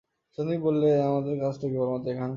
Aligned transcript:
সন্দীপ 0.37 0.59
বললে, 0.61 0.87
আমাদের 1.01 1.33
কাজ 1.39 1.53
তো 1.55 1.65
কেবলমাত্র 1.67 2.07
এখনকার 2.07 2.09
কাজই 2.09 2.19
নয়। 2.19 2.29